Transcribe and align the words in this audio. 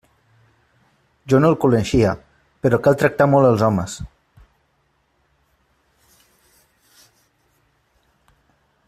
Jo 1.33 1.41
no 1.43 1.51
el 1.51 1.57
coneixia, 1.65 2.13
però 2.65 2.79
cal 2.87 2.97
tractar 3.03 3.29
molt 3.33 3.51
els 3.51 3.65
homes. 3.69 3.99